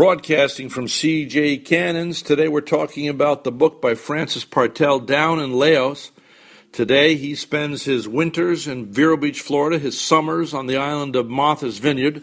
Broadcasting 0.00 0.70
from 0.70 0.86
CJ 0.86 1.62
Cannons. 1.66 2.22
Today 2.22 2.48
we're 2.48 2.62
talking 2.62 3.06
about 3.06 3.44
the 3.44 3.52
book 3.52 3.82
by 3.82 3.94
Francis 3.94 4.46
Partel, 4.46 4.98
Down 4.98 5.38
in 5.38 5.52
Laos. 5.52 6.10
Today 6.72 7.16
he 7.16 7.34
spends 7.34 7.84
his 7.84 8.08
winters 8.08 8.66
in 8.66 8.90
Vero 8.90 9.18
Beach, 9.18 9.42
Florida, 9.42 9.78
his 9.78 10.00
summers 10.00 10.54
on 10.54 10.68
the 10.68 10.78
island 10.78 11.16
of 11.16 11.28
Martha's 11.28 11.76
Vineyard. 11.76 12.22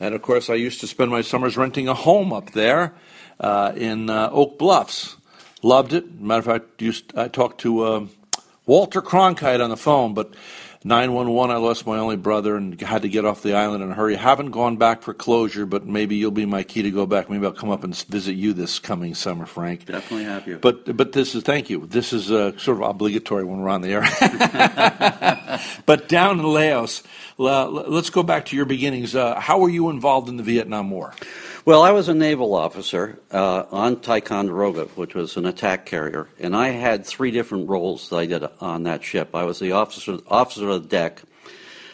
And 0.00 0.12
of 0.12 0.22
course, 0.22 0.50
I 0.50 0.54
used 0.54 0.80
to 0.80 0.88
spend 0.88 1.12
my 1.12 1.20
summers 1.20 1.56
renting 1.56 1.86
a 1.86 1.94
home 1.94 2.32
up 2.32 2.50
there 2.50 2.94
uh, 3.38 3.74
in 3.76 4.10
uh, 4.10 4.30
Oak 4.32 4.58
Bluffs. 4.58 5.16
Loved 5.62 5.92
it. 5.92 6.20
Matter 6.20 6.40
of 6.40 6.46
fact, 6.46 6.82
used, 6.82 7.16
I 7.16 7.28
talked 7.28 7.60
to 7.60 7.84
uh, 7.84 8.06
Walter 8.66 9.00
Cronkite 9.00 9.62
on 9.62 9.70
the 9.70 9.76
phone, 9.76 10.14
but 10.14 10.34
911, 10.86 11.50
I 11.50 11.58
lost 11.58 11.86
my 11.86 11.96
only 11.96 12.16
brother 12.16 12.56
and 12.56 12.78
had 12.78 13.02
to 13.02 13.08
get 13.08 13.24
off 13.24 13.42
the 13.42 13.54
island 13.54 13.82
in 13.82 13.90
a 13.90 13.94
hurry. 13.94 14.16
Haven't 14.16 14.50
gone 14.50 14.76
back 14.76 15.00
for 15.00 15.14
closure, 15.14 15.64
but 15.64 15.86
maybe 15.86 16.14
you'll 16.16 16.30
be 16.30 16.44
my 16.44 16.62
key 16.62 16.82
to 16.82 16.90
go 16.90 17.06
back. 17.06 17.30
Maybe 17.30 17.46
I'll 17.46 17.52
come 17.52 17.70
up 17.70 17.84
and 17.84 17.96
visit 17.96 18.34
you 18.34 18.52
this 18.52 18.78
coming 18.78 19.14
summer, 19.14 19.46
Frank. 19.46 19.86
Definitely 19.86 20.24
have 20.24 20.46
you. 20.46 20.58
But 20.58 20.94
but 20.94 21.12
this 21.12 21.34
is 21.34 21.42
thank 21.42 21.70
you. 21.70 21.86
This 21.86 22.12
is 22.12 22.30
uh, 22.30 22.58
sort 22.58 22.82
of 22.82 22.82
obligatory 22.82 23.44
when 23.44 23.62
we're 23.62 23.70
on 23.70 23.80
the 23.80 23.94
air. 23.94 24.02
but 25.86 26.06
down 26.06 26.38
in 26.38 26.44
Laos, 26.44 27.02
let's 27.38 28.10
go 28.10 28.22
back 28.22 28.44
to 28.46 28.56
your 28.56 28.66
beginnings. 28.66 29.16
Uh, 29.16 29.40
how 29.40 29.58
were 29.58 29.70
you 29.70 29.88
involved 29.88 30.28
in 30.28 30.36
the 30.36 30.42
Vietnam 30.42 30.90
War? 30.90 31.14
Well, 31.66 31.80
I 31.80 31.92
was 31.92 32.10
a 32.10 32.14
naval 32.14 32.54
officer 32.54 33.18
uh, 33.30 33.64
on 33.72 34.00
Ticonderoga, 34.00 34.84
which 34.96 35.14
was 35.14 35.38
an 35.38 35.46
attack 35.46 35.86
carrier, 35.86 36.28
and 36.38 36.54
I 36.54 36.68
had 36.68 37.06
three 37.06 37.30
different 37.30 37.70
roles 37.70 38.10
that 38.10 38.16
I 38.16 38.26
did 38.26 38.44
on 38.60 38.82
that 38.82 39.02
ship. 39.02 39.30
I 39.34 39.44
was 39.44 39.60
the 39.60 39.72
officer, 39.72 40.18
officer 40.28 40.68
of 40.68 40.82
the 40.82 40.88
deck. 40.90 41.22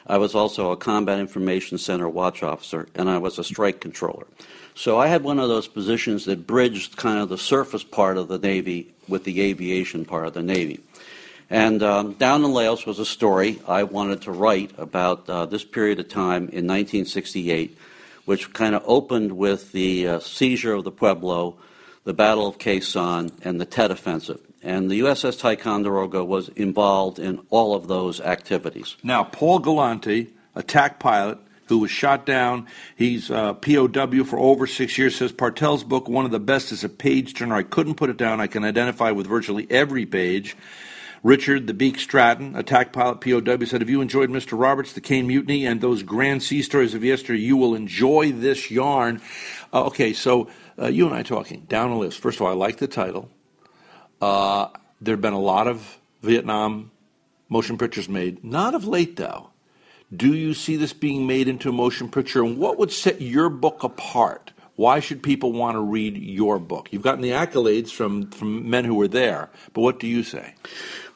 I 0.08 0.18
was 0.18 0.34
also 0.34 0.72
a 0.72 0.76
combat 0.76 1.20
information 1.20 1.78
center 1.78 2.08
watch 2.08 2.42
officer, 2.42 2.88
and 2.96 3.08
I 3.08 3.18
was 3.18 3.38
a 3.38 3.44
strike 3.44 3.80
controller. 3.80 4.26
So 4.74 4.98
I 4.98 5.06
had 5.06 5.22
one 5.22 5.38
of 5.38 5.48
those 5.48 5.68
positions 5.68 6.24
that 6.24 6.48
bridged 6.48 6.96
kind 6.96 7.20
of 7.20 7.28
the 7.28 7.38
surface 7.38 7.84
part 7.84 8.16
of 8.16 8.26
the 8.26 8.40
Navy 8.40 8.92
with 9.06 9.22
the 9.22 9.40
aviation 9.40 10.04
part 10.04 10.26
of 10.26 10.34
the 10.34 10.42
Navy. 10.42 10.80
And 11.48 11.80
um, 11.84 12.14
Down 12.14 12.44
in 12.44 12.52
Laos 12.52 12.86
was 12.86 12.98
a 12.98 13.06
story 13.06 13.60
I 13.68 13.84
wanted 13.84 14.22
to 14.22 14.32
write 14.32 14.72
about 14.78 15.30
uh, 15.30 15.46
this 15.46 15.62
period 15.62 16.00
of 16.00 16.08
time 16.08 16.48
in 16.48 16.66
1968 16.66 17.78
which 18.24 18.52
kind 18.52 18.74
of 18.74 18.82
opened 18.86 19.32
with 19.32 19.72
the 19.72 20.06
uh, 20.06 20.20
seizure 20.20 20.74
of 20.74 20.84
the 20.84 20.92
Pueblo, 20.92 21.56
the 22.04 22.14
Battle 22.14 22.46
of 22.46 22.58
Sanh, 22.58 23.32
and 23.44 23.60
the 23.60 23.66
Tet 23.66 23.90
Offensive. 23.90 24.40
And 24.62 24.90
the 24.90 25.00
USS 25.00 25.38
Ticonderoga 25.38 26.24
was 26.24 26.48
involved 26.50 27.18
in 27.18 27.40
all 27.50 27.74
of 27.74 27.88
those 27.88 28.20
activities. 28.20 28.96
Now, 29.02 29.24
Paul 29.24 29.60
Galanti, 29.60 30.30
attack 30.54 30.98
pilot, 30.98 31.38
who 31.70 31.78
was 31.78 31.90
shot 31.90 32.26
down. 32.26 32.66
He's 32.96 33.30
a 33.30 33.54
POW 33.54 34.24
for 34.24 34.38
over 34.38 34.66
six 34.66 34.98
years. 34.98 35.14
Says 35.14 35.32
Partel's 35.32 35.84
book, 35.84 36.08
one 36.08 36.24
of 36.24 36.32
the 36.32 36.40
best, 36.40 36.72
is 36.72 36.82
a 36.82 36.88
page 36.88 37.34
turner. 37.34 37.54
I 37.54 37.62
couldn't 37.62 37.94
put 37.94 38.10
it 38.10 38.16
down. 38.16 38.40
I 38.40 38.48
can 38.48 38.64
identify 38.64 39.12
with 39.12 39.28
virtually 39.28 39.68
every 39.70 40.04
page. 40.04 40.56
Richard 41.22 41.66
the 41.66 41.74
Beak 41.74 41.98
Stratton, 41.98 42.56
attack 42.56 42.92
pilot 42.92 43.20
POW, 43.20 43.64
said, 43.66 43.82
If 43.82 43.90
you 43.90 44.00
enjoyed 44.00 44.30
Mr. 44.30 44.58
Roberts, 44.58 44.94
the 44.94 45.02
Caine 45.02 45.26
Mutiny, 45.26 45.66
and 45.66 45.80
those 45.80 46.02
grand 46.02 46.42
sea 46.42 46.62
stories 46.62 46.94
of 46.94 47.04
yesterday, 47.04 47.40
you 47.40 47.58
will 47.58 47.74
enjoy 47.74 48.32
this 48.32 48.70
yarn. 48.70 49.20
Uh, 49.72 49.84
okay, 49.84 50.14
so 50.14 50.48
uh, 50.78 50.86
you 50.86 51.06
and 51.06 51.14
I 51.14 51.22
talking 51.22 51.66
Down 51.68 51.92
in 51.92 51.98
Laos. 51.98 52.16
First 52.16 52.36
of 52.36 52.46
all, 52.46 52.52
I 52.52 52.54
like 52.54 52.78
the 52.78 52.86
title. 52.86 53.28
Uh, 54.20 54.68
there 55.00 55.14
have 55.14 55.20
been 55.20 55.34
a 55.34 55.40
lot 55.40 55.66
of 55.66 55.98
Vietnam 56.22 56.90
motion 57.50 57.76
pictures 57.76 58.08
made, 58.08 58.42
not 58.42 58.74
of 58.74 58.86
late, 58.86 59.16
though. 59.16 59.50
Do 60.14 60.34
you 60.34 60.54
see 60.54 60.76
this 60.76 60.92
being 60.92 61.26
made 61.26 61.48
into 61.48 61.68
a 61.68 61.72
motion 61.72 62.10
picture? 62.10 62.42
And 62.42 62.56
what 62.56 62.78
would 62.78 62.92
set 62.92 63.20
your 63.20 63.50
book 63.50 63.82
apart? 63.82 64.52
Why 64.80 65.00
should 65.00 65.22
people 65.22 65.52
want 65.52 65.74
to 65.74 65.80
read 65.82 66.16
your 66.16 66.58
book? 66.58 66.88
You've 66.90 67.02
gotten 67.02 67.20
the 67.20 67.32
accolades 67.32 67.90
from, 67.90 68.30
from 68.30 68.70
men 68.70 68.86
who 68.86 68.94
were 68.94 69.08
there, 69.08 69.50
but 69.74 69.82
what 69.82 70.00
do 70.00 70.06
you 70.06 70.22
say? 70.22 70.54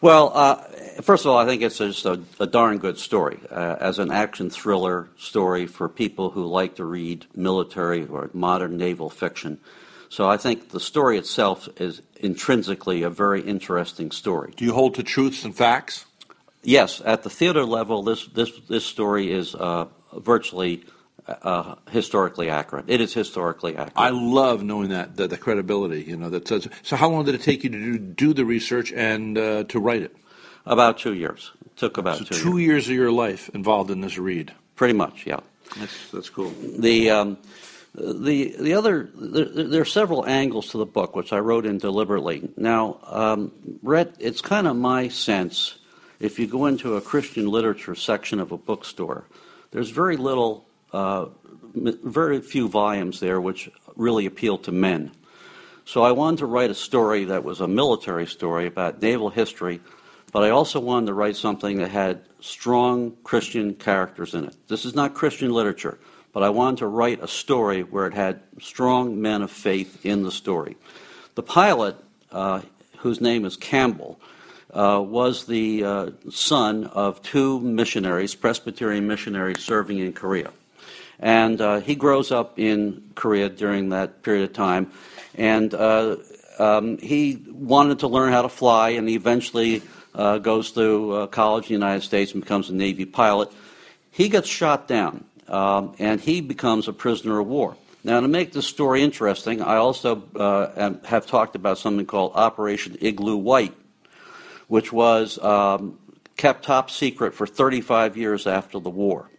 Well, 0.02 0.32
uh, 0.34 0.56
first 1.00 1.24
of 1.24 1.30
all, 1.30 1.38
I 1.38 1.46
think 1.46 1.62
it's 1.62 1.78
just 1.78 2.04
a, 2.04 2.20
a 2.38 2.46
darn 2.46 2.76
good 2.76 2.98
story 2.98 3.40
uh, 3.50 3.76
as 3.80 3.98
an 3.98 4.10
action 4.10 4.50
thriller 4.50 5.08
story 5.16 5.66
for 5.66 5.88
people 5.88 6.28
who 6.28 6.44
like 6.44 6.76
to 6.76 6.84
read 6.84 7.24
military 7.34 8.04
or 8.04 8.28
modern 8.34 8.76
naval 8.76 9.08
fiction. 9.08 9.58
So 10.10 10.28
I 10.28 10.36
think 10.36 10.68
the 10.68 10.78
story 10.78 11.16
itself 11.16 11.66
is 11.80 12.02
intrinsically 12.16 13.02
a 13.02 13.08
very 13.08 13.40
interesting 13.40 14.10
story. 14.10 14.52
Do 14.54 14.66
you 14.66 14.74
hold 14.74 14.96
to 14.96 15.02
truths 15.02 15.42
and 15.42 15.56
facts? 15.56 16.04
Yes, 16.62 17.00
at 17.02 17.22
the 17.22 17.30
theater 17.30 17.64
level, 17.64 18.02
this 18.02 18.26
this 18.26 18.50
this 18.68 18.84
story 18.84 19.32
is 19.32 19.54
uh, 19.54 19.86
virtually 20.12 20.84
uh, 21.26 21.76
historically 21.90 22.50
accurate. 22.50 22.84
It 22.88 23.00
is 23.00 23.14
historically 23.14 23.76
accurate. 23.76 23.92
I 23.96 24.10
love 24.10 24.62
knowing 24.62 24.90
that 24.90 25.16
the, 25.16 25.26
the 25.26 25.38
credibility. 25.38 26.02
You 26.02 26.16
know 26.16 26.30
that 26.30 26.46
says. 26.46 26.68
So, 26.82 26.96
how 26.96 27.08
long 27.08 27.24
did 27.24 27.34
it 27.34 27.42
take 27.42 27.64
you 27.64 27.70
to 27.70 27.78
do, 27.78 27.98
do 27.98 28.34
the 28.34 28.44
research 28.44 28.92
and 28.92 29.38
uh, 29.38 29.64
to 29.64 29.80
write 29.80 30.02
it? 30.02 30.16
About 30.66 30.98
two 30.98 31.14
years. 31.14 31.50
It 31.64 31.76
took 31.76 31.98
about 31.98 32.18
so 32.18 32.24
two. 32.24 32.34
Two 32.34 32.58
years. 32.58 32.86
years 32.86 32.88
of 32.88 32.94
your 32.94 33.12
life 33.12 33.50
involved 33.50 33.90
in 33.90 34.00
this 34.00 34.18
read. 34.18 34.52
Pretty 34.76 34.94
much, 34.94 35.26
yeah. 35.26 35.40
That's 35.78 36.10
that's 36.10 36.30
cool. 36.30 36.52
The 36.78 37.10
um, 37.10 37.38
the 37.94 38.54
the 38.58 38.74
other 38.74 39.08
there, 39.14 39.44
there, 39.44 39.82
are 39.82 39.86
several 39.86 40.26
angles 40.26 40.70
to 40.70 40.78
the 40.78 40.86
book 40.86 41.14
which 41.16 41.32
I 41.32 41.38
wrote 41.38 41.66
in 41.66 41.78
deliberately. 41.78 42.48
Now, 42.56 42.98
um, 43.04 43.52
Brett, 43.82 44.14
it's 44.18 44.40
kind 44.40 44.66
of 44.66 44.76
my 44.76 45.08
sense 45.08 45.78
if 46.20 46.38
you 46.38 46.46
go 46.46 46.66
into 46.66 46.96
a 46.96 47.00
Christian 47.00 47.46
literature 47.46 47.94
section 47.94 48.40
of 48.40 48.52
a 48.52 48.56
bookstore, 48.56 49.26
there's 49.72 49.90
very 49.90 50.16
little 50.16 50.66
uh, 50.94 51.26
very 51.74 52.40
few 52.40 52.68
volumes 52.68 53.20
there 53.20 53.40
which 53.40 53.70
really 53.96 54.26
appeal 54.26 54.58
to 54.58 54.72
men. 54.72 55.10
So 55.84 56.02
I 56.02 56.12
wanted 56.12 56.38
to 56.38 56.46
write 56.46 56.70
a 56.70 56.74
story 56.74 57.24
that 57.26 57.44
was 57.44 57.60
a 57.60 57.68
military 57.68 58.26
story 58.26 58.66
about 58.66 59.02
naval 59.02 59.28
history, 59.28 59.80
but 60.32 60.44
I 60.44 60.50
also 60.50 60.80
wanted 60.80 61.06
to 61.06 61.14
write 61.14 61.36
something 61.36 61.78
that 61.78 61.90
had 61.90 62.22
strong 62.40 63.16
Christian 63.24 63.74
characters 63.74 64.34
in 64.34 64.44
it. 64.44 64.56
This 64.68 64.84
is 64.84 64.94
not 64.94 65.14
Christian 65.14 65.52
literature, 65.52 65.98
but 66.32 66.42
I 66.42 66.50
wanted 66.50 66.78
to 66.78 66.86
write 66.86 67.22
a 67.22 67.28
story 67.28 67.82
where 67.82 68.06
it 68.06 68.14
had 68.14 68.40
strong 68.60 69.20
men 69.20 69.42
of 69.42 69.50
faith 69.50 70.06
in 70.06 70.22
the 70.22 70.32
story. 70.32 70.76
The 71.34 71.42
pilot, 71.42 71.96
uh, 72.32 72.62
whose 72.98 73.20
name 73.20 73.44
is 73.44 73.56
Campbell, 73.56 74.20
uh, 74.72 75.02
was 75.04 75.46
the 75.46 75.84
uh, 75.84 76.10
son 76.30 76.84
of 76.84 77.20
two 77.22 77.60
missionaries, 77.60 78.34
Presbyterian 78.34 79.06
missionaries 79.06 79.60
serving 79.60 79.98
in 79.98 80.12
Korea. 80.12 80.50
And 81.18 81.60
uh, 81.60 81.80
he 81.80 81.94
grows 81.94 82.32
up 82.32 82.58
in 82.58 83.10
Korea 83.14 83.48
during 83.48 83.90
that 83.90 84.22
period 84.22 84.44
of 84.44 84.52
time. 84.52 84.92
And 85.34 85.72
uh, 85.74 86.16
um, 86.58 86.98
he 86.98 87.42
wanted 87.48 88.00
to 88.00 88.08
learn 88.08 88.32
how 88.32 88.42
to 88.42 88.48
fly, 88.48 88.90
and 88.90 89.08
he 89.08 89.14
eventually 89.14 89.82
uh, 90.14 90.38
goes 90.38 90.72
to 90.72 91.12
uh, 91.12 91.26
college 91.26 91.64
in 91.64 91.68
the 91.68 91.86
United 91.86 92.02
States 92.02 92.32
and 92.32 92.42
becomes 92.42 92.70
a 92.70 92.74
Navy 92.74 93.04
pilot. 93.04 93.50
He 94.10 94.28
gets 94.28 94.48
shot 94.48 94.86
down, 94.86 95.24
um, 95.48 95.94
and 95.98 96.20
he 96.20 96.40
becomes 96.40 96.86
a 96.88 96.92
prisoner 96.92 97.40
of 97.40 97.46
war. 97.46 97.76
Now, 98.04 98.20
to 98.20 98.28
make 98.28 98.52
this 98.52 98.66
story 98.66 99.02
interesting, 99.02 99.62
I 99.62 99.76
also 99.76 100.22
uh, 100.36 100.94
have 101.04 101.26
talked 101.26 101.56
about 101.56 101.78
something 101.78 102.04
called 102.04 102.32
Operation 102.34 102.98
Igloo 103.00 103.38
White, 103.38 103.74
which 104.68 104.92
was 104.92 105.38
um, 105.38 105.98
kept 106.36 106.64
top 106.64 106.90
secret 106.90 107.34
for 107.34 107.46
35 107.46 108.16
years 108.16 108.46
after 108.46 108.78
the 108.78 108.90
war. 108.90 109.30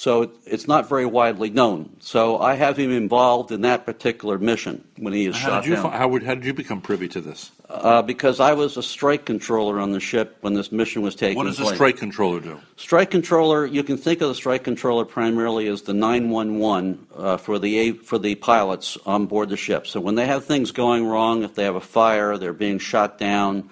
So 0.00 0.32
it's 0.46 0.66
not 0.66 0.88
very 0.88 1.04
widely 1.04 1.50
known. 1.50 1.94
So 2.00 2.38
I 2.38 2.54
have 2.54 2.78
him 2.78 2.90
involved 2.90 3.52
in 3.52 3.60
that 3.60 3.84
particular 3.84 4.38
mission 4.38 4.82
when 4.96 5.12
he 5.12 5.26
is 5.26 5.36
how 5.36 5.48
shot 5.48 5.64
did 5.64 5.68
you, 5.68 5.76
down. 5.76 5.92
How, 5.92 6.08
would, 6.08 6.22
how 6.22 6.34
did 6.34 6.46
you 6.46 6.54
become 6.54 6.80
privy 6.80 7.06
to 7.08 7.20
this? 7.20 7.50
Uh, 7.68 8.00
because 8.00 8.40
I 8.40 8.54
was 8.54 8.78
a 8.78 8.82
strike 8.82 9.26
controller 9.26 9.78
on 9.78 9.92
the 9.92 10.00
ship 10.00 10.38
when 10.40 10.54
this 10.54 10.72
mission 10.72 11.02
was 11.02 11.14
taking 11.14 11.34
place. 11.34 11.44
What 11.44 11.50
does 11.50 11.58
place. 11.58 11.72
a 11.72 11.74
strike 11.74 11.96
controller 11.98 12.40
do? 12.40 12.58
Strike 12.78 13.10
controller, 13.10 13.66
you 13.66 13.84
can 13.84 13.98
think 13.98 14.22
of 14.22 14.30
the 14.30 14.34
strike 14.34 14.64
controller 14.64 15.04
primarily 15.04 15.68
as 15.68 15.82
the 15.82 15.92
911 15.92 17.06
uh, 17.14 17.36
for 17.36 17.58
the 17.58 17.92
for 17.92 18.16
the 18.16 18.36
pilots 18.36 18.96
on 19.04 19.26
board 19.26 19.50
the 19.50 19.58
ship. 19.58 19.86
So 19.86 20.00
when 20.00 20.14
they 20.14 20.24
have 20.24 20.46
things 20.46 20.70
going 20.72 21.04
wrong, 21.06 21.42
if 21.42 21.54
they 21.54 21.64
have 21.64 21.76
a 21.76 21.80
fire, 21.82 22.38
they're 22.38 22.54
being 22.54 22.78
shot 22.78 23.18
down, 23.18 23.68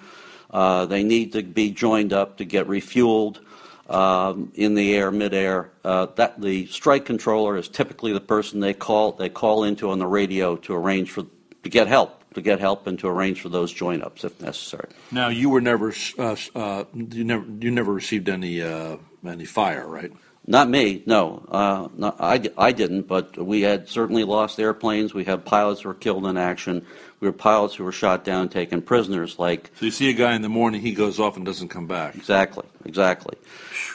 uh, 0.51 0.85
they 0.85 1.01
need 1.01 1.33
to 1.33 1.41
be 1.41 1.71
joined 1.71 2.13
up 2.13 2.37
to 2.37 2.45
get 2.45 2.67
refueled 2.67 3.39
um, 3.89 4.51
in 4.55 4.75
the 4.75 4.95
air, 4.95 5.11
midair. 5.11 5.71
Uh, 5.83 6.07
that 6.15 6.39
the 6.39 6.67
strike 6.67 7.05
controller 7.05 7.57
is 7.57 7.67
typically 7.67 8.13
the 8.13 8.21
person 8.21 8.59
they 8.59 8.73
call 8.73 9.13
they 9.13 9.29
call 9.29 9.63
into 9.63 9.89
on 9.89 9.99
the 9.99 10.07
radio 10.07 10.55
to 10.55 10.73
arrange 10.73 11.11
for 11.11 11.25
to 11.63 11.69
get 11.69 11.87
help 11.87 12.19
to 12.33 12.41
get 12.41 12.59
help 12.59 12.85
and 12.87 12.99
to 12.99 13.07
arrange 13.07 13.41
for 13.41 13.49
those 13.49 13.73
join 13.73 14.01
ups 14.01 14.23
if 14.23 14.39
necessary. 14.39 14.89
Now 15.11 15.29
you 15.29 15.49
were 15.49 15.61
never 15.61 15.93
uh, 16.17 16.35
uh, 16.55 16.83
you 16.93 17.23
never 17.23 17.45
you 17.59 17.71
never 17.71 17.91
received 17.91 18.29
any 18.29 18.61
uh, 18.61 18.97
any 19.25 19.45
fire, 19.45 19.87
right? 19.87 20.11
Not 20.49 20.67
me, 20.67 21.03
no. 21.05 21.45
Uh, 21.47 21.89
not, 21.95 22.19
I, 22.19 22.41
I 22.57 22.71
didn't, 22.71 23.03
but 23.03 23.37
we 23.37 23.61
had 23.61 23.87
certainly 23.87 24.23
lost 24.23 24.59
airplanes. 24.59 25.13
We 25.13 25.23
had 25.23 25.45
pilots 25.45 25.81
who 25.81 25.89
were 25.89 25.93
killed 25.93 26.25
in 26.25 26.37
action. 26.37 26.87
We 27.19 27.27
were 27.27 27.33
pilots 27.33 27.75
who 27.75 27.83
were 27.83 27.91
shot 27.91 28.25
down, 28.25 28.49
taken 28.49 28.81
prisoners. 28.81 29.37
Like 29.37 29.69
so, 29.75 29.85
you 29.85 29.91
see 29.91 30.09
a 30.09 30.13
guy 30.13 30.33
in 30.33 30.41
the 30.41 30.49
morning, 30.49 30.81
he 30.81 30.95
goes 30.95 31.19
off 31.19 31.37
and 31.37 31.45
doesn't 31.45 31.67
come 31.67 31.85
back. 31.85 32.15
Exactly, 32.15 32.65
exactly. 32.83 33.37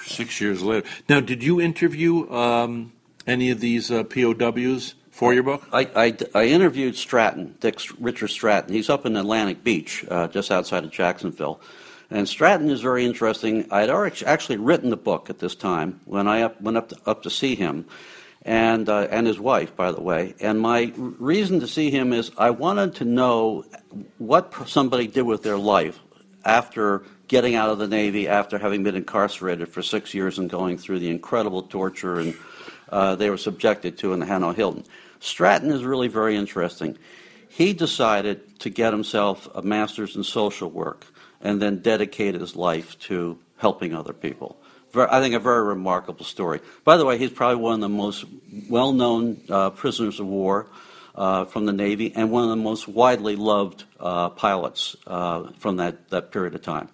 Six 0.04 0.40
years 0.40 0.62
later. 0.62 0.86
Now, 1.08 1.18
did 1.18 1.42
you 1.42 1.60
interview 1.60 2.30
um, 2.30 2.92
any 3.26 3.50
of 3.50 3.58
these 3.58 3.90
uh, 3.90 4.04
POWs 4.04 4.94
for 5.10 5.34
your 5.34 5.42
book? 5.42 5.66
I, 5.72 5.90
I, 5.96 6.16
I 6.36 6.44
interviewed 6.44 6.94
Stratton, 6.94 7.56
Dick 7.58 7.80
Richard 7.98 8.28
Stratton. 8.28 8.72
He's 8.72 8.88
up 8.88 9.04
in 9.06 9.16
Atlantic 9.16 9.64
Beach, 9.64 10.04
uh, 10.08 10.28
just 10.28 10.52
outside 10.52 10.84
of 10.84 10.92
Jacksonville. 10.92 11.60
And 12.14 12.28
Stratton 12.28 12.70
is 12.70 12.80
very 12.80 13.04
interesting. 13.04 13.66
I 13.72 13.80
had 13.80 13.90
actually 13.90 14.58
written 14.58 14.90
the 14.90 14.96
book 14.96 15.30
at 15.30 15.40
this 15.40 15.56
time 15.56 15.98
when 16.04 16.28
I 16.28 16.42
up, 16.42 16.60
went 16.60 16.76
up 16.76 16.90
to, 16.90 16.96
up 17.06 17.24
to 17.24 17.30
see 17.30 17.56
him, 17.56 17.86
and, 18.42 18.88
uh, 18.88 19.08
and 19.10 19.26
his 19.26 19.40
wife, 19.40 19.74
by 19.74 19.90
the 19.90 20.00
way. 20.00 20.36
And 20.38 20.60
my 20.60 20.92
reason 20.94 21.58
to 21.58 21.66
see 21.66 21.90
him 21.90 22.12
is 22.12 22.30
I 22.38 22.50
wanted 22.50 22.94
to 22.96 23.04
know 23.04 23.64
what 24.18 24.54
somebody 24.68 25.08
did 25.08 25.22
with 25.22 25.42
their 25.42 25.58
life 25.58 25.98
after 26.44 27.02
getting 27.26 27.56
out 27.56 27.70
of 27.70 27.78
the 27.78 27.88
Navy, 27.88 28.28
after 28.28 28.58
having 28.58 28.84
been 28.84 28.94
incarcerated 28.94 29.68
for 29.68 29.82
six 29.82 30.14
years 30.14 30.38
and 30.38 30.48
going 30.48 30.78
through 30.78 31.00
the 31.00 31.10
incredible 31.10 31.62
torture 31.62 32.20
and 32.20 32.36
uh, 32.90 33.16
they 33.16 33.28
were 33.28 33.36
subjected 33.36 33.98
to 33.98 34.12
in 34.12 34.20
the 34.20 34.26
Hanoi 34.26 34.54
Hilton. 34.54 34.84
Stratton 35.18 35.72
is 35.72 35.82
really 35.82 36.06
very 36.06 36.36
interesting. 36.36 36.96
He 37.48 37.72
decided 37.72 38.60
to 38.60 38.70
get 38.70 38.92
himself 38.92 39.48
a 39.52 39.62
master's 39.62 40.14
in 40.14 40.22
social 40.22 40.70
work 40.70 41.06
and 41.44 41.62
then 41.62 41.78
dedicate 41.78 42.34
his 42.34 42.56
life 42.56 42.98
to 43.00 43.38
helping 43.58 43.94
other 43.94 44.12
people. 44.12 44.56
I 44.96 45.20
think 45.20 45.34
a 45.34 45.40
very 45.40 45.64
remarkable 45.64 46.24
story. 46.24 46.60
By 46.84 46.96
the 46.96 47.04
way, 47.04 47.18
he's 47.18 47.30
probably 47.30 47.56
one 47.56 47.74
of 47.74 47.80
the 47.80 47.88
most 47.88 48.24
well 48.70 48.92
known 48.92 49.40
uh, 49.48 49.70
prisoners 49.70 50.20
of 50.20 50.26
war 50.26 50.66
uh, 51.14 51.44
from 51.46 51.66
the 51.66 51.72
Navy 51.72 52.12
and 52.14 52.30
one 52.30 52.44
of 52.44 52.50
the 52.50 52.56
most 52.56 52.86
widely 52.86 53.36
loved 53.36 53.84
uh, 53.98 54.30
pilots 54.30 54.96
uh, 55.06 55.50
from 55.58 55.76
that, 55.76 56.10
that 56.10 56.30
period 56.30 56.54
of 56.54 56.62
time. 56.62 56.88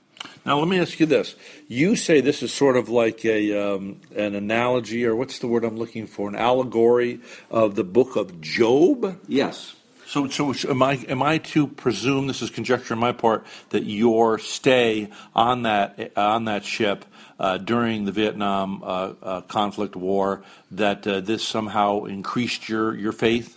Now, 0.44 0.58
let 0.58 0.68
me 0.68 0.78
ask 0.78 0.98
you 0.98 1.06
this. 1.06 1.34
You 1.68 1.96
say 1.96 2.20
this 2.20 2.42
is 2.42 2.52
sort 2.52 2.76
of 2.76 2.88
like 2.88 3.24
a, 3.24 3.74
um, 3.74 4.00
an 4.14 4.34
analogy, 4.34 5.04
or 5.04 5.14
what's 5.14 5.38
the 5.38 5.46
word 5.46 5.64
I'm 5.64 5.76
looking 5.76 6.06
for? 6.06 6.28
An 6.28 6.36
allegory 6.36 7.20
of 7.50 7.74
the 7.74 7.84
book 7.84 8.16
of 8.16 8.40
Job? 8.40 9.20
Yes. 9.28 9.74
So, 10.10 10.26
so 10.26 10.52
am 10.68 10.82
I? 10.82 10.94
Am 11.06 11.22
I 11.22 11.38
to 11.38 11.68
presume 11.68 12.26
this 12.26 12.42
is 12.42 12.50
conjecture 12.50 12.94
on 12.94 12.98
my 12.98 13.12
part 13.12 13.46
that 13.68 13.84
your 13.84 14.40
stay 14.40 15.08
on 15.36 15.62
that 15.62 16.10
on 16.16 16.46
that 16.46 16.64
ship 16.64 17.04
uh, 17.38 17.58
during 17.58 18.06
the 18.06 18.10
Vietnam 18.10 18.82
uh, 18.82 19.12
uh, 19.22 19.40
conflict 19.42 19.94
war 19.94 20.42
that 20.72 21.06
uh, 21.06 21.20
this 21.20 21.44
somehow 21.44 22.06
increased 22.06 22.68
your 22.68 22.92
your 22.96 23.12
faith? 23.12 23.56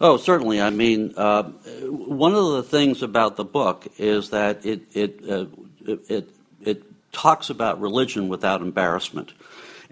Oh, 0.00 0.16
certainly. 0.16 0.62
I 0.62 0.70
mean, 0.70 1.12
uh, 1.14 1.42
one 1.42 2.34
of 2.34 2.52
the 2.52 2.62
things 2.62 3.02
about 3.02 3.36
the 3.36 3.44
book 3.44 3.86
is 3.98 4.30
that 4.30 4.64
it 4.64 4.80
it 4.94 5.20
uh, 5.28 5.44
it, 5.86 6.10
it, 6.10 6.28
it 6.62 7.12
talks 7.12 7.50
about 7.50 7.82
religion 7.82 8.28
without 8.28 8.62
embarrassment. 8.62 9.34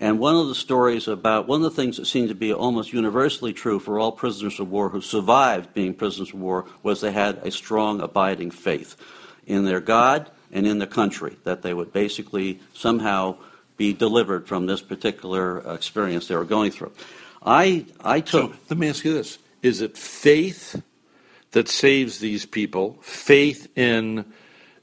And 0.00 0.18
one 0.18 0.34
of 0.34 0.48
the 0.48 0.54
stories 0.54 1.08
about 1.08 1.46
one 1.46 1.62
of 1.62 1.70
the 1.70 1.82
things 1.82 1.98
that 1.98 2.06
seemed 2.06 2.30
to 2.30 2.34
be 2.34 2.54
almost 2.54 2.94
universally 2.94 3.52
true 3.52 3.78
for 3.78 3.98
all 3.98 4.12
prisoners 4.12 4.58
of 4.58 4.70
war 4.70 4.88
who 4.88 5.02
survived 5.02 5.74
being 5.74 5.92
prisoners 5.92 6.30
of 6.30 6.40
war 6.40 6.64
was 6.82 7.02
they 7.02 7.12
had 7.12 7.36
a 7.46 7.50
strong, 7.50 8.00
abiding 8.00 8.50
faith 8.50 8.96
in 9.46 9.66
their 9.66 9.80
God 9.80 10.30
and 10.50 10.66
in 10.66 10.78
the 10.78 10.86
country, 10.86 11.36
that 11.44 11.60
they 11.60 11.74
would 11.74 11.92
basically 11.92 12.60
somehow 12.72 13.36
be 13.76 13.92
delivered 13.92 14.48
from 14.48 14.64
this 14.64 14.80
particular 14.80 15.58
experience 15.74 16.28
they 16.28 16.36
were 16.36 16.44
going 16.44 16.70
through. 16.70 16.92
I, 17.42 17.84
I 18.02 18.20
took. 18.20 18.54
So 18.54 18.58
let 18.70 18.78
me 18.78 18.88
ask 18.88 19.04
you 19.04 19.12
this 19.12 19.38
Is 19.62 19.82
it 19.82 19.98
faith 19.98 20.82
that 21.52 21.68
saves 21.68 22.20
these 22.20 22.46
people, 22.46 22.98
faith 23.02 23.68
in 23.76 24.24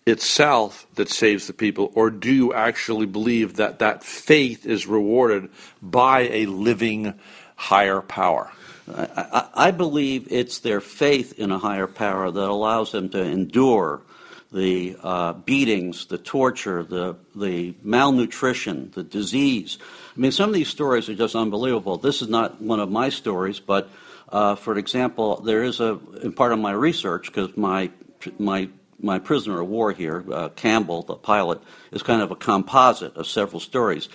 itself 0.07 0.87
that 0.95 1.09
saves 1.09 1.47
the 1.47 1.53
people, 1.53 1.91
or 1.93 2.09
do 2.09 2.31
you 2.31 2.53
actually 2.53 3.05
believe 3.05 3.57
that 3.57 3.79
that 3.79 4.03
faith 4.03 4.65
is 4.65 4.87
rewarded 4.87 5.49
by 5.81 6.21
a 6.21 6.45
living 6.45 7.13
higher 7.55 8.01
power? 8.01 8.49
I, 8.95 9.49
I, 9.53 9.71
believe 9.71 10.31
it's 10.31 10.59
their 10.59 10.79
faith 10.79 11.37
in 11.37 11.51
a 11.51 11.59
higher 11.59 11.87
power 11.87 12.31
that 12.31 12.49
allows 12.49 12.93
them 12.93 13.09
to 13.09 13.21
endure 13.21 14.01
the 14.49 14.95
uh, 15.03 15.33
beatings, 15.33 16.05
the 16.05 16.17
torture, 16.17 16.83
the, 16.83 17.17
the 17.35 17.75
malnutrition, 17.83 18.91
the 18.95 19.03
disease. 19.03 19.77
I 20.15 20.19
mean, 20.21 20.31
some 20.31 20.49
of 20.49 20.55
these 20.55 20.69
stories 20.69 21.09
are 21.09 21.15
just 21.15 21.35
unbelievable. 21.35 21.97
This 21.97 22.21
is 22.21 22.29
not 22.29 22.61
one 22.61 22.79
of 22.79 22.89
my 22.89 23.09
stories, 23.09 23.59
but 23.59 23.89
uh, 24.29 24.55
for 24.55 24.77
example, 24.77 25.41
there 25.41 25.63
is 25.63 25.81
a, 25.81 25.99
in 26.23 26.31
part 26.31 26.53
of 26.53 26.59
my 26.59 26.71
research, 26.71 27.25
because 27.25 27.57
my, 27.57 27.91
my 28.39 28.69
my 28.99 29.19
prisoner 29.19 29.61
of 29.61 29.67
war 29.67 29.91
here, 29.91 30.23
uh, 30.31 30.49
Campbell, 30.49 31.03
the 31.03 31.15
pilot, 31.15 31.61
is 31.91 32.03
kind 32.03 32.21
of 32.21 32.31
a 32.31 32.35
composite 32.35 33.15
of 33.15 33.27
several 33.27 33.59
stories. 33.59 34.09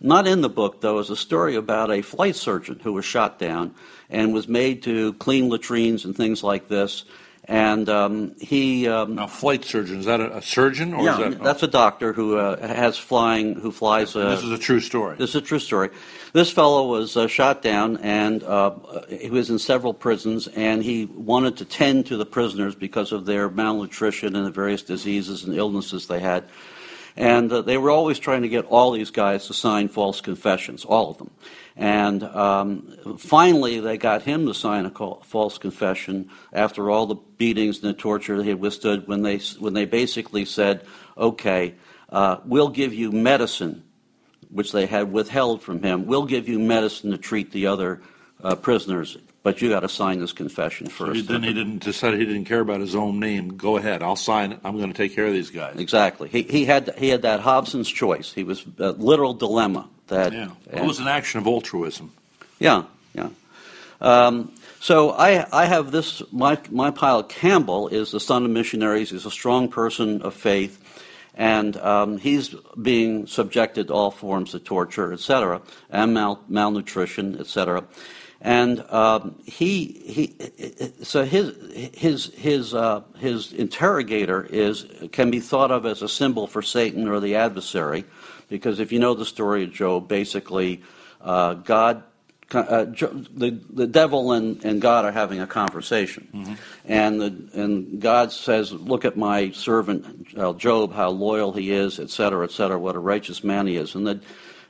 Not 0.00 0.26
in 0.26 0.42
the 0.42 0.48
book, 0.48 0.80
though, 0.80 0.98
is 0.98 1.10
a 1.10 1.16
story 1.16 1.54
about 1.54 1.90
a 1.90 2.02
flight 2.02 2.36
surgeon 2.36 2.80
who 2.82 2.92
was 2.92 3.04
shot 3.04 3.38
down 3.38 3.74
and 4.10 4.34
was 4.34 4.46
made 4.46 4.82
to 4.82 5.14
clean 5.14 5.48
latrines 5.48 6.04
and 6.04 6.14
things 6.14 6.42
like 6.42 6.68
this. 6.68 7.04
And 7.48 7.88
um, 7.88 8.34
he 8.40 8.88
um, 8.88 9.14
now 9.14 9.28
flight 9.28 9.64
surgeon 9.64 10.00
is 10.00 10.06
that 10.06 10.20
a, 10.20 10.38
a 10.38 10.42
surgeon 10.42 10.92
or 10.94 11.04
yeah, 11.04 11.16
that, 11.16 11.42
that's 11.42 11.62
a 11.62 11.68
doctor 11.68 12.12
who 12.12 12.36
uh, 12.38 12.66
has 12.66 12.98
flying 12.98 13.54
who 13.54 13.70
flies. 13.70 14.16
Uh, 14.16 14.30
this 14.30 14.42
is 14.42 14.50
a 14.50 14.58
true 14.58 14.80
story. 14.80 15.16
This 15.16 15.30
is 15.30 15.36
a 15.36 15.40
true 15.40 15.60
story. 15.60 15.90
This 16.32 16.50
fellow 16.50 16.88
was 16.88 17.16
uh, 17.16 17.28
shot 17.28 17.62
down, 17.62 17.98
and 17.98 18.42
uh, 18.42 18.74
he 19.08 19.30
was 19.30 19.48
in 19.48 19.60
several 19.60 19.94
prisons, 19.94 20.48
and 20.48 20.82
he 20.82 21.04
wanted 21.04 21.56
to 21.58 21.64
tend 21.64 22.06
to 22.06 22.16
the 22.16 22.26
prisoners 22.26 22.74
because 22.74 23.12
of 23.12 23.26
their 23.26 23.48
malnutrition 23.48 24.34
and 24.34 24.44
the 24.44 24.50
various 24.50 24.82
diseases 24.82 25.44
and 25.44 25.54
illnesses 25.54 26.08
they 26.08 26.20
had. 26.20 26.44
And 27.16 27.50
uh, 27.50 27.62
they 27.62 27.78
were 27.78 27.90
always 27.90 28.18
trying 28.18 28.42
to 28.42 28.48
get 28.48 28.66
all 28.66 28.92
these 28.92 29.10
guys 29.10 29.46
to 29.46 29.54
sign 29.54 29.88
false 29.88 30.20
confessions, 30.20 30.84
all 30.84 31.10
of 31.10 31.18
them. 31.18 31.30
And 31.76 32.22
um, 32.22 33.16
finally, 33.18 33.80
they 33.80 33.98
got 33.98 34.22
him 34.22 34.46
to 34.46 34.54
sign 34.54 34.86
a 34.86 34.90
false 35.24 35.58
confession 35.58 36.30
after 36.52 36.90
all 36.90 37.06
the 37.06 37.14
beatings 37.14 37.82
and 37.82 37.94
the 37.94 37.98
torture 37.98 38.42
he 38.42 38.50
had 38.50 38.60
withstood 38.60 39.06
when 39.08 39.22
they, 39.22 39.38
when 39.58 39.74
they 39.74 39.84
basically 39.84 40.44
said, 40.44 40.86
okay, 41.16 41.74
uh, 42.10 42.38
we'll 42.44 42.68
give 42.68 42.94
you 42.94 43.12
medicine, 43.12 43.82
which 44.50 44.72
they 44.72 44.86
had 44.86 45.12
withheld 45.12 45.62
from 45.62 45.82
him. 45.82 46.06
We'll 46.06 46.26
give 46.26 46.48
you 46.48 46.58
medicine 46.58 47.10
to 47.10 47.18
treat 47.18 47.50
the 47.50 47.66
other 47.66 48.00
uh, 48.42 48.54
prisoners, 48.54 49.16
but 49.42 49.62
you 49.62 49.68
got 49.68 49.80
to 49.80 49.88
sign 49.88 50.18
this 50.18 50.32
confession 50.32 50.88
first. 50.88 51.28
Then 51.28 51.42
he 51.42 51.52
didn't 51.52 51.78
decide 51.78 52.14
he 52.14 52.26
didn't 52.26 52.44
care 52.44 52.60
about 52.60 52.80
his 52.80 52.94
own 52.94 53.20
name. 53.20 53.56
Go 53.56 53.76
ahead, 53.76 54.02
I'll 54.02 54.16
sign 54.16 54.52
it. 54.52 54.60
I'm 54.64 54.76
going 54.76 54.92
to 54.92 54.96
take 54.96 55.14
care 55.14 55.26
of 55.26 55.32
these 55.32 55.50
guys. 55.50 55.76
Exactly. 55.76 56.28
He, 56.28 56.42
he 56.42 56.64
had 56.64 56.94
he 56.98 57.08
had 57.08 57.22
that 57.22 57.40
Hobson's 57.40 57.88
choice. 57.88 58.32
He 58.32 58.44
was 58.44 58.64
a 58.78 58.92
literal 58.92 59.34
dilemma. 59.34 59.88
That 60.08 60.32
yeah, 60.32 60.50
it 60.72 60.84
was 60.84 61.00
an 61.00 61.08
action 61.08 61.40
of 61.40 61.46
altruism. 61.46 62.12
Yeah, 62.58 62.84
yeah. 63.14 63.30
Um, 64.00 64.52
so 64.80 65.10
I, 65.10 65.46
I 65.52 65.64
have 65.64 65.90
this. 65.90 66.22
My 66.30 66.58
my 66.70 66.90
pilot 66.90 67.28
Campbell 67.28 67.88
is 67.88 68.12
the 68.12 68.20
son 68.20 68.44
of 68.44 68.50
missionaries. 68.50 69.10
He's 69.10 69.26
a 69.26 69.30
strong 69.30 69.68
person 69.68 70.22
of 70.22 70.34
faith, 70.34 70.80
and 71.34 71.76
um, 71.78 72.18
he's 72.18 72.54
being 72.80 73.26
subjected 73.26 73.88
to 73.88 73.94
all 73.94 74.10
forms 74.10 74.54
of 74.54 74.64
torture, 74.64 75.12
etc., 75.12 75.60
and 75.90 76.14
mal, 76.14 76.40
malnutrition, 76.48 77.38
etc. 77.40 77.84
And 78.46 78.80
um, 78.92 79.42
he, 79.44 79.86
he, 79.86 80.92
so 81.02 81.24
his 81.24 81.52
his 81.94 82.26
his 82.26 82.74
uh, 82.74 83.02
his 83.18 83.52
interrogator 83.52 84.44
is 84.44 84.86
can 85.10 85.32
be 85.32 85.40
thought 85.40 85.72
of 85.72 85.84
as 85.84 86.00
a 86.00 86.08
symbol 86.08 86.46
for 86.46 86.62
Satan 86.62 87.08
or 87.08 87.18
the 87.18 87.34
adversary 87.34 88.04
because 88.48 88.78
if 88.80 88.92
you 88.92 88.98
know 88.98 89.14
the 89.14 89.26
story 89.26 89.64
of 89.64 89.72
Job, 89.72 90.08
basically, 90.08 90.82
uh, 91.20 91.54
God, 91.54 92.04
uh, 92.52 92.84
the, 92.84 93.60
the 93.70 93.86
devil 93.86 94.32
and, 94.32 94.64
and 94.64 94.80
God 94.80 95.04
are 95.04 95.12
having 95.12 95.40
a 95.40 95.46
conversation. 95.46 96.28
Mm-hmm. 96.32 96.54
And, 96.84 97.20
the, 97.20 97.60
and 97.60 98.00
God 98.00 98.30
says, 98.30 98.72
Look 98.72 99.04
at 99.04 99.16
my 99.16 99.50
servant 99.50 100.28
uh, 100.38 100.52
Job, 100.52 100.92
how 100.92 101.10
loyal 101.10 101.52
he 101.52 101.72
is, 101.72 101.98
et 101.98 102.10
cetera, 102.10 102.44
et 102.44 102.52
cetera, 102.52 102.78
what 102.78 102.94
a 102.94 103.00
righteous 103.00 103.42
man 103.42 103.66
he 103.66 103.76
is. 103.76 103.94
And 103.96 104.06
the, 104.06 104.20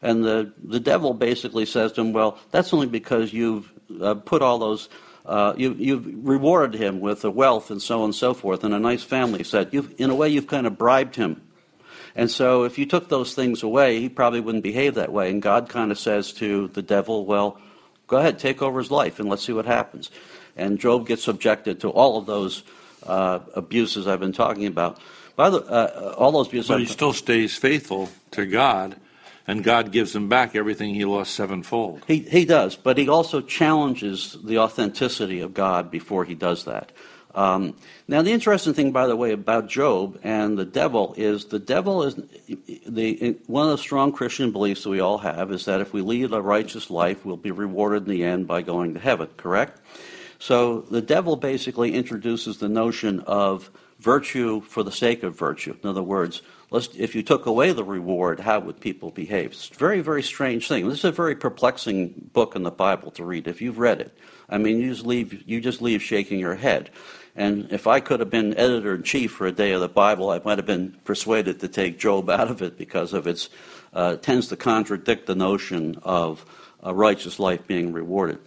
and 0.06 0.24
the, 0.24 0.52
the 0.62 0.80
devil 0.80 1.14
basically 1.14 1.66
says 1.66 1.92
to 1.92 2.00
him, 2.00 2.12
Well, 2.12 2.38
that's 2.50 2.72
only 2.72 2.86
because 2.86 3.32
you've 3.32 3.70
uh, 4.00 4.14
put 4.14 4.42
all 4.42 4.58
those. 4.58 4.88
Uh, 5.24 5.52
you, 5.56 5.74
you've 5.74 6.06
rewarded 6.06 6.80
him 6.80 7.00
with 7.00 7.24
a 7.24 7.30
wealth 7.30 7.72
and 7.72 7.82
so 7.82 7.98
on 7.98 8.04
and 8.04 8.14
so 8.14 8.32
forth, 8.32 8.62
and 8.62 8.72
a 8.72 8.78
nice 8.78 9.02
family. 9.02 9.42
Said, 9.42 9.70
you've, 9.72 9.92
in 9.98 10.08
a 10.08 10.14
way, 10.14 10.28
you've 10.28 10.46
kind 10.46 10.68
of 10.68 10.78
bribed 10.78 11.16
him 11.16 11.42
and 12.16 12.30
so 12.30 12.64
if 12.64 12.78
you 12.78 12.86
took 12.86 13.10
those 13.10 13.34
things 13.34 13.62
away, 13.62 14.00
he 14.00 14.08
probably 14.08 14.40
wouldn't 14.40 14.64
behave 14.64 14.94
that 14.94 15.12
way. 15.12 15.30
And 15.30 15.42
God 15.42 15.68
kind 15.68 15.92
of 15.92 15.98
says 15.98 16.32
to 16.34 16.68
the 16.68 16.80
devil, 16.80 17.26
well, 17.26 17.60
go 18.06 18.16
ahead, 18.16 18.38
take 18.38 18.62
over 18.62 18.78
his 18.78 18.90
life 18.90 19.20
and 19.20 19.28
let's 19.28 19.44
see 19.44 19.52
what 19.52 19.66
happens. 19.66 20.10
And 20.56 20.78
Job 20.78 21.06
gets 21.06 21.22
subjected 21.22 21.80
to 21.80 21.90
all 21.90 22.16
of 22.16 22.24
those 22.24 22.62
uh, 23.02 23.40
abuses 23.54 24.06
I've 24.06 24.18
been 24.20 24.32
talking 24.32 24.66
about. 24.66 24.98
By 25.36 25.50
the, 25.50 25.58
uh, 25.58 26.14
all 26.16 26.32
those 26.32 26.48
abuses. 26.48 26.68
But 26.68 26.80
he 26.80 26.86
still 26.86 27.12
stays 27.12 27.54
faithful 27.54 28.08
to 28.30 28.46
God, 28.46 28.96
and 29.46 29.62
God 29.62 29.92
gives 29.92 30.14
him 30.14 30.28
back 30.28 30.54
everything 30.54 30.94
he 30.94 31.04
lost 31.04 31.34
sevenfold. 31.34 32.02
He, 32.06 32.20
he 32.20 32.44
does, 32.44 32.76
but 32.76 32.98
he 32.98 33.08
also 33.08 33.40
challenges 33.40 34.36
the 34.42 34.58
authenticity 34.58 35.40
of 35.40 35.54
God 35.54 35.90
before 35.90 36.24
he 36.24 36.34
does 36.34 36.64
that. 36.64 36.92
Um, 37.34 37.76
now, 38.08 38.22
the 38.22 38.32
interesting 38.32 38.72
thing, 38.72 38.92
by 38.92 39.06
the 39.06 39.14
way, 39.14 39.32
about 39.32 39.68
Job 39.68 40.18
and 40.22 40.58
the 40.58 40.64
devil 40.64 41.14
is 41.18 41.44
the 41.44 41.58
devil 41.58 42.02
is 42.02 42.14
the 42.86 43.36
one 43.46 43.66
of 43.66 43.72
the 43.72 43.78
strong 43.78 44.12
Christian 44.12 44.52
beliefs 44.52 44.84
that 44.84 44.90
we 44.90 45.00
all 45.00 45.18
have 45.18 45.52
is 45.52 45.66
that 45.66 45.82
if 45.82 45.92
we 45.92 46.00
lead 46.00 46.32
a 46.32 46.40
righteous 46.40 46.88
life, 46.88 47.26
we'll 47.26 47.36
be 47.36 47.50
rewarded 47.50 48.04
in 48.04 48.08
the 48.08 48.24
end 48.24 48.46
by 48.46 48.62
going 48.62 48.94
to 48.94 49.00
heaven. 49.00 49.28
Correct? 49.36 49.78
So 50.38 50.80
the 50.80 51.02
devil 51.02 51.36
basically 51.36 51.92
introduces 51.92 52.56
the 52.56 52.70
notion 52.70 53.20
of 53.20 53.70
virtue 54.00 54.62
for 54.62 54.82
the 54.82 54.92
sake 54.92 55.22
of 55.22 55.38
virtue. 55.38 55.76
In 55.82 55.90
other 55.90 56.02
words, 56.02 56.40
if 56.72 57.14
you 57.14 57.22
took 57.22 57.46
away 57.46 57.72
the 57.72 57.84
reward, 57.84 58.40
how 58.40 58.60
would 58.60 58.80
people 58.80 59.10
behave? 59.10 59.52
It's 59.52 59.70
a 59.70 59.74
very, 59.74 60.00
very 60.00 60.22
strange 60.22 60.66
thing. 60.66 60.88
This 60.88 60.98
is 60.98 61.04
a 61.04 61.12
very 61.12 61.36
perplexing 61.36 62.30
book 62.32 62.56
in 62.56 62.64
the 62.64 62.70
Bible 62.70 63.10
to 63.12 63.24
read 63.24 63.46
if 63.46 63.62
you've 63.62 63.78
read 63.78 64.00
it. 64.00 64.16
I 64.48 64.58
mean, 64.58 64.80
you 64.80 64.90
just 64.90 65.06
leave, 65.06 65.48
you 65.48 65.60
just 65.60 65.80
leave 65.80 66.02
shaking 66.02 66.40
your 66.40 66.56
head. 66.56 66.90
And 67.36 67.70
if 67.70 67.86
I 67.86 68.00
could 68.00 68.20
have 68.20 68.30
been 68.30 68.56
editor 68.56 68.94
in 68.94 69.02
chief 69.02 69.32
for 69.32 69.46
a 69.46 69.52
day 69.52 69.72
of 69.72 69.80
the 69.80 69.88
Bible, 69.88 70.30
I 70.30 70.40
might 70.44 70.58
have 70.58 70.66
been 70.66 70.96
persuaded 71.04 71.60
to 71.60 71.68
take 71.68 71.98
Job 71.98 72.30
out 72.30 72.50
of 72.50 72.62
it 72.62 72.78
because 72.78 73.12
of 73.12 73.26
its 73.26 73.50
uh, 73.92 74.16
tends 74.16 74.48
to 74.48 74.56
contradict 74.56 75.26
the 75.26 75.34
notion 75.34 75.98
of 76.02 76.44
a 76.82 76.94
righteous 76.94 77.38
life 77.38 77.66
being 77.66 77.92
rewarded. 77.92 78.38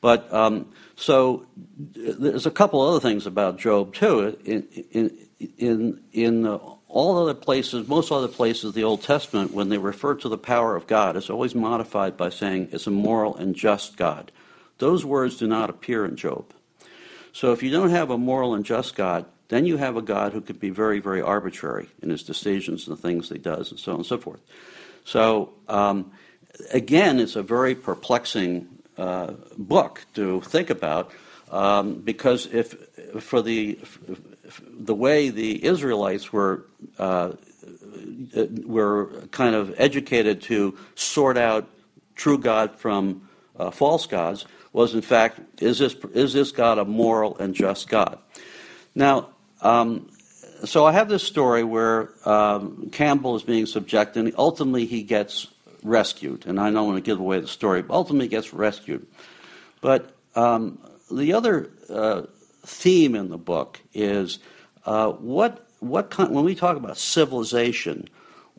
But 0.00 0.32
um, 0.32 0.72
so 0.96 1.46
there's 1.76 2.46
a 2.46 2.50
couple 2.50 2.80
other 2.80 3.00
things 3.00 3.26
about 3.26 3.58
Job 3.58 3.94
too. 3.94 4.38
In 4.44 4.62
in 4.90 5.28
in, 5.58 6.00
in 6.12 6.46
uh, 6.46 6.58
all 6.90 7.18
other 7.18 7.34
places, 7.34 7.86
most 7.86 8.10
other 8.10 8.28
places 8.28 8.74
the 8.74 8.84
Old 8.84 9.02
Testament, 9.02 9.52
when 9.52 9.68
they 9.68 9.78
refer 9.78 10.14
to 10.16 10.28
the 10.28 10.38
power 10.38 10.76
of 10.76 10.86
God, 10.86 11.16
is 11.16 11.30
always 11.30 11.54
modified 11.54 12.16
by 12.16 12.30
saying 12.30 12.68
it's 12.72 12.86
a 12.86 12.90
moral 12.90 13.36
and 13.36 13.54
just 13.54 13.96
God. 13.96 14.32
Those 14.78 15.04
words 15.04 15.36
do 15.36 15.46
not 15.46 15.70
appear 15.70 16.04
in 16.04 16.16
Job. 16.16 16.52
So 17.32 17.52
if 17.52 17.62
you 17.62 17.70
don't 17.70 17.90
have 17.90 18.10
a 18.10 18.18
moral 18.18 18.54
and 18.54 18.64
just 18.64 18.96
God, 18.96 19.26
then 19.48 19.66
you 19.66 19.76
have 19.76 19.96
a 19.96 20.02
God 20.02 20.32
who 20.32 20.40
could 20.40 20.58
be 20.58 20.70
very, 20.70 21.00
very 21.00 21.22
arbitrary 21.22 21.88
in 22.02 22.10
his 22.10 22.22
decisions 22.22 22.86
and 22.86 22.96
the 22.96 23.00
things 23.00 23.28
he 23.28 23.38
does, 23.38 23.70
and 23.70 23.78
so 23.78 23.92
on 23.92 23.98
and 23.98 24.06
so 24.06 24.18
forth. 24.18 24.40
So 25.04 25.52
um, 25.68 26.12
again, 26.72 27.20
it's 27.20 27.36
a 27.36 27.42
very 27.42 27.74
perplexing 27.74 28.68
uh, 28.96 29.32
book 29.56 30.04
to 30.14 30.40
think 30.40 30.70
about 30.70 31.12
um, 31.50 31.94
because 31.94 32.46
if 32.46 32.74
for 33.20 33.42
the 33.42 33.78
the 34.62 34.94
way 34.94 35.30
the 35.30 35.64
Israelites 35.64 36.32
were 36.32 36.66
uh, 36.98 37.32
were 38.64 39.06
kind 39.30 39.54
of 39.54 39.74
educated 39.78 40.42
to 40.42 40.76
sort 40.94 41.36
out 41.36 41.68
true 42.14 42.38
God 42.38 42.76
from 42.76 43.28
uh, 43.58 43.70
false 43.70 44.06
gods, 44.06 44.46
was, 44.72 44.94
in 44.94 45.02
fact, 45.02 45.40
is 45.62 45.78
this, 45.78 45.94
is 46.14 46.32
this 46.32 46.52
God 46.52 46.78
a 46.78 46.84
moral 46.84 47.36
and 47.38 47.54
just 47.54 47.88
God? 47.88 48.18
Now, 48.94 49.30
um, 49.60 50.10
so 50.64 50.84
I 50.84 50.92
have 50.92 51.08
this 51.08 51.22
story 51.22 51.64
where 51.64 52.10
um, 52.28 52.90
Campbell 52.92 53.36
is 53.36 53.42
being 53.42 53.66
subjected, 53.66 54.24
and 54.24 54.34
ultimately 54.36 54.86
he 54.86 55.02
gets 55.02 55.48
rescued. 55.82 56.46
And 56.46 56.60
I 56.60 56.70
don't 56.70 56.86
want 56.86 56.98
to 56.98 57.02
give 57.02 57.18
away 57.18 57.40
the 57.40 57.48
story, 57.48 57.82
but 57.82 57.94
ultimately 57.94 58.26
he 58.26 58.30
gets 58.30 58.52
rescued. 58.52 59.06
But 59.80 60.14
um, 60.34 60.78
the 61.10 61.32
other 61.32 61.70
uh, 61.88 62.22
theme 62.62 63.14
in 63.14 63.28
the 63.28 63.38
book 63.38 63.80
is 63.92 64.38
uh, 64.84 65.10
what, 65.12 65.66
what 65.80 66.10
kind, 66.10 66.34
when 66.34 66.44
we 66.44 66.54
talk 66.54 66.76
about 66.76 66.96
civilization, 66.96 68.08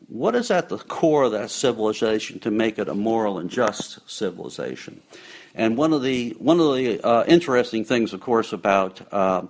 what 0.08 0.34
is 0.34 0.50
at 0.50 0.68
the 0.68 0.78
core 0.78 1.24
of 1.24 1.32
that 1.32 1.50
civilization 1.50 2.38
to 2.40 2.50
make 2.50 2.78
it 2.78 2.88
a 2.88 2.94
moral 2.94 3.38
and 3.38 3.50
just 3.50 3.98
civilization? 4.10 5.00
And 5.54 5.76
one 5.76 5.92
of 5.92 6.02
the 6.02 6.34
one 6.38 6.60
of 6.60 6.74
the 6.74 7.00
uh, 7.06 7.24
interesting 7.26 7.84
things, 7.84 8.12
of 8.12 8.20
course, 8.20 8.52
about 8.52 9.00
uh, 9.12 9.42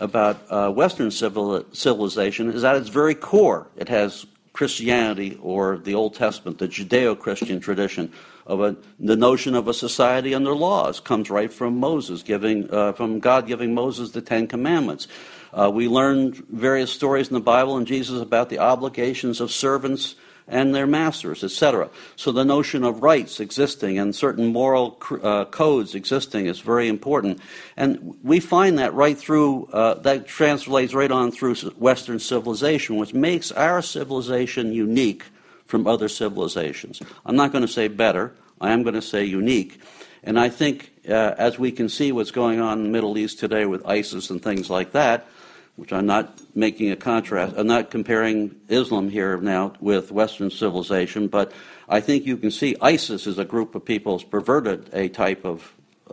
about 0.00 0.40
uh, 0.50 0.70
Western 0.70 1.10
civil, 1.10 1.64
civilization 1.72 2.50
is 2.50 2.62
at 2.64 2.76
its 2.76 2.88
very 2.88 3.14
core, 3.14 3.66
it 3.76 3.88
has 3.88 4.26
Christianity 4.52 5.38
or 5.42 5.78
the 5.78 5.94
Old 5.94 6.14
Testament, 6.14 6.58
the 6.58 6.68
Judeo-Christian 6.68 7.60
tradition 7.60 8.12
of 8.48 8.62
a, 8.62 8.76
the 8.98 9.14
notion 9.14 9.54
of 9.54 9.68
a 9.68 9.74
society 9.74 10.34
under 10.34 10.54
laws 10.54 10.98
comes 10.98 11.30
right 11.30 11.52
from 11.52 11.78
Moses 11.78 12.22
giving 12.22 12.68
uh, 12.72 12.92
from 12.94 13.20
God 13.20 13.46
giving 13.46 13.74
Moses 13.74 14.10
the 14.10 14.22
Ten 14.22 14.48
Commandments. 14.48 15.06
Uh, 15.52 15.70
we 15.72 15.86
learn 15.86 16.32
various 16.50 16.90
stories 16.90 17.28
in 17.28 17.34
the 17.34 17.40
Bible 17.40 17.76
and 17.76 17.86
Jesus 17.86 18.20
about 18.20 18.48
the 18.48 18.58
obligations 18.58 19.40
of 19.40 19.50
servants 19.50 20.14
and 20.46 20.74
their 20.74 20.86
masters, 20.86 21.44
etc. 21.44 21.90
So 22.16 22.32
the 22.32 22.44
notion 22.44 22.82
of 22.82 23.02
rights 23.02 23.38
existing 23.38 23.98
and 23.98 24.14
certain 24.16 24.46
moral 24.46 24.98
uh, 25.22 25.44
codes 25.44 25.94
existing 25.94 26.46
is 26.46 26.60
very 26.60 26.88
important. 26.88 27.40
And 27.76 28.16
we 28.22 28.40
find 28.40 28.78
that 28.78 28.94
right 28.94 29.16
through, 29.16 29.66
uh, 29.66 29.94
that 29.94 30.26
translates 30.26 30.94
right 30.94 31.10
on 31.10 31.32
through 31.32 31.56
Western 31.76 32.18
civilization, 32.18 32.96
which 32.96 33.12
makes 33.12 33.52
our 33.52 33.82
civilization 33.82 34.72
unique 34.72 35.24
from 35.68 35.86
other 35.86 36.08
civilizations. 36.08 37.00
I'm 37.24 37.36
not 37.36 37.52
going 37.52 37.62
to 37.62 37.72
say 37.72 37.86
better, 37.86 38.32
I 38.60 38.72
am 38.72 38.82
going 38.82 38.94
to 38.94 39.02
say 39.02 39.24
unique. 39.24 39.80
And 40.24 40.40
I 40.40 40.48
think 40.48 40.90
uh, 41.08 41.34
as 41.38 41.58
we 41.58 41.70
can 41.70 41.88
see 41.88 42.10
what's 42.10 42.32
going 42.32 42.58
on 42.58 42.78
in 42.78 42.84
the 42.84 42.90
Middle 42.90 43.16
East 43.16 43.38
today 43.38 43.66
with 43.66 43.86
ISIS 43.86 44.30
and 44.30 44.42
things 44.42 44.68
like 44.68 44.92
that, 44.92 45.28
which 45.76 45.92
I'm 45.92 46.06
not 46.06 46.40
making 46.56 46.90
a 46.90 46.96
contrast, 46.96 47.54
I'm 47.56 47.68
not 47.68 47.90
comparing 47.90 48.56
Islam 48.68 49.10
here 49.10 49.36
now 49.36 49.74
with 49.78 50.10
Western 50.10 50.50
civilization, 50.50 51.28
but 51.28 51.52
I 51.88 52.00
think 52.00 52.26
you 52.26 52.38
can 52.38 52.50
see 52.50 52.74
ISIS 52.80 53.26
is 53.26 53.38
a 53.38 53.44
group 53.44 53.74
of 53.74 53.84
people 53.84 54.18
has 54.18 54.24
perverted 54.24 54.88
a 54.92 55.08
type 55.08 55.44
of 55.44 55.72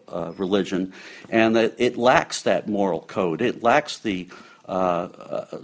uh, 0.09 0.33
religion, 0.37 0.93
and 1.29 1.55
that 1.55 1.75
it 1.77 1.97
lacks 1.97 2.43
that 2.43 2.67
moral 2.67 3.01
code. 3.01 3.41
It 3.41 3.63
lacks 3.63 3.97
the 3.97 4.27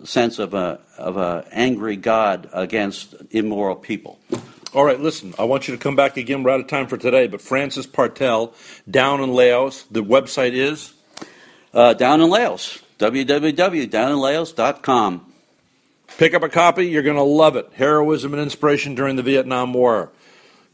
sense 0.03 0.39
of 0.39 0.53
a 0.53 0.79
of 0.97 1.17
a 1.17 1.45
angry 1.51 1.95
God 1.95 2.49
against 2.53 3.15
immoral 3.31 3.75
people. 3.75 4.19
All 4.73 4.85
right, 4.85 4.99
listen, 4.99 5.33
I 5.37 5.43
want 5.43 5.67
you 5.67 5.75
to 5.75 5.81
come 5.81 5.97
back 5.97 6.15
again. 6.15 6.43
We're 6.43 6.51
out 6.51 6.61
of 6.61 6.67
time 6.67 6.87
for 6.87 6.97
today, 6.97 7.27
but 7.27 7.41
Francis 7.41 7.85
Partel, 7.85 8.53
down 8.89 9.21
in 9.21 9.33
Laos, 9.33 9.83
the 9.91 10.01
website 10.01 10.53
is? 10.53 10.93
Uh, 11.73 11.93
down 11.93 12.21
in 12.21 12.29
Laos 12.29 12.79
www.downinlaos.com. 13.01 15.33
Pick 16.17 16.33
up 16.33 16.43
a 16.43 16.49
copy. 16.49 16.87
You're 16.87 17.01
going 17.01 17.15
to 17.15 17.23
love 17.23 17.55
it. 17.55 17.69
Heroism 17.73 18.33
and 18.33 18.41
Inspiration 18.41 18.95
During 18.95 19.15
the 19.15 19.23
Vietnam 19.23 19.73
War. 19.73 20.11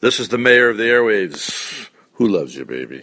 This 0.02 0.20
is 0.20 0.30
the 0.30 0.38
mayor 0.38 0.70
of 0.70 0.78
the 0.78 0.84
airwaves. 0.84 1.90
Who 2.14 2.28
loves 2.28 2.56
you, 2.56 2.66
baby? 2.66 3.02